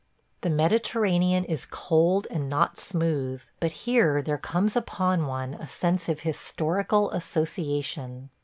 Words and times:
The 0.41 0.49
Mediterranean 0.49 1.45
is 1.45 1.67
cold 1.69 2.25
and 2.31 2.49
not 2.49 2.79
smooth, 2.79 3.43
but 3.59 3.71
here 3.85 4.23
there 4.23 4.39
comes 4.39 4.75
upon 4.75 5.27
one 5.27 5.53
a 5.53 5.67
sense 5.67 6.09
of 6.09 6.21
historical 6.21 7.11
association. 7.11 8.31